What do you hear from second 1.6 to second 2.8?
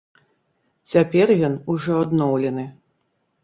ужо адноўлены.